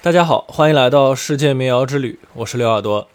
[0.00, 3.08] 大家好，欢迎来到世界民谣之旅，我是刘耳朵。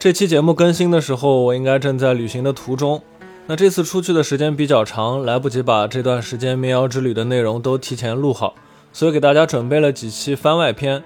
[0.00, 3.00] 这期节目更新的时候，我应该正在旅行的途中。
[3.46, 8.56] 那这次出去的时间比较长，来不及把这段时间民谣之旅的内容都提前录好，
[8.92, 11.04] 所以给大家准备了几期番外篇。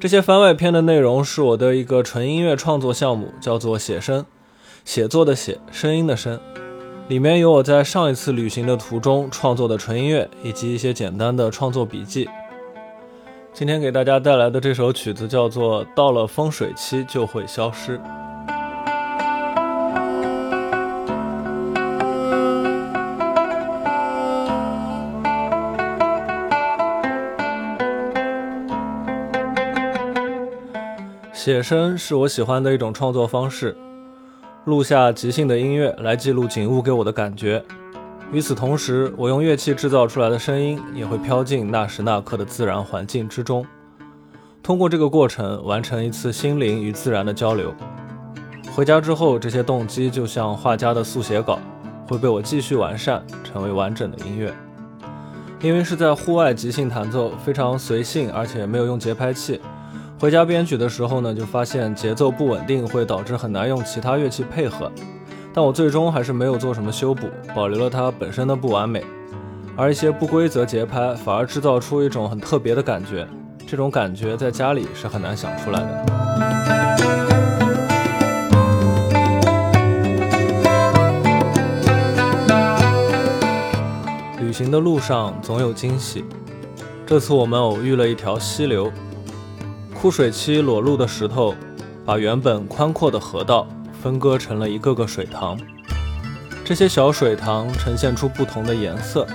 [0.00, 4.26] 这些番外篇的内容是我的一个纯音乐创作项目，叫做写声，
[4.84, 6.40] 写作的写，声音的声。
[7.06, 12.28] 里面有我在上一次旅行的途中创作的纯音乐，以及一些简单的创作笔记。
[13.52, 17.98] 今天给大家带来的这首曲子叫做《到了风水期就会消失》。
[31.34, 33.76] 写生是我喜欢的一种创作方式，
[34.64, 37.62] 录下即兴的音乐来记录景物给我的感觉。
[38.32, 43.66] 与此同时，我用乐器制造出来的声音也会飘进那时那刻的自然环境之中，
[44.62, 47.74] 通过这个过程完成一次心灵与自然的交流。
[48.72, 51.58] 回家之后，这些动机就像画家的速写稿，
[52.06, 54.54] 会被我继续完善，成为完整的音乐。
[55.60, 59.60] 因为是在户外即兴弹奏，非常随性，而且没有用节拍器。
[60.20, 64.90] 回家编曲的时候呢，就发现节奏不稳定，会导致很难用其他乐器配合。
[65.52, 69.04] 但我最终还是没有做什么修补，保留了它本身的不完美，
[69.76, 73.26] 而一些不规则节拍反而制造出一种很特别的感觉，
[73.66, 76.04] 这种感觉在家里是很难想出来的。
[84.40, 86.24] 旅行的路上总有惊喜，
[87.04, 88.92] 这次我们偶遇了一条溪流，
[90.00, 91.54] 枯水期裸露的石头，
[92.04, 93.66] 把原本宽阔的河道。
[94.02, 95.58] 分割成了一个个水塘，
[96.64, 99.26] 这些小水塘呈现出不同的颜色，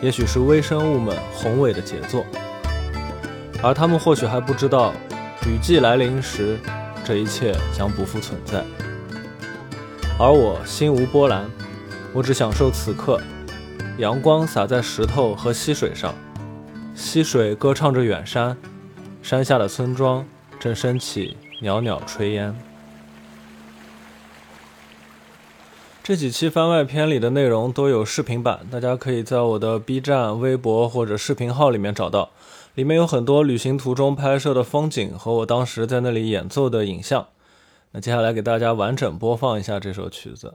[0.00, 2.24] 也许是微生物们宏伟的杰作，
[3.62, 4.94] 而他们或许还不知道，
[5.46, 6.58] 雨季来临时，
[7.04, 8.64] 这一切将不复存在。
[10.18, 11.44] 而我心无波澜，
[12.14, 13.20] 我只享受此刻，
[13.98, 16.14] 阳光洒在石头和溪水上，
[16.94, 18.56] 溪水歌唱着远山，
[19.22, 20.24] 山下的村庄
[20.58, 22.54] 正升起袅袅炊烟。
[26.02, 32.30] 这几期番外篇里的内容都有视频版，大家可以在我的 B 站、微博或者视频号里面找到。
[32.74, 37.28] 里面有很多旅行途中拍摄的风景和我当时在那里演奏的影像。
[37.92, 40.54] 那接下来给大家完整播放一下这首曲子。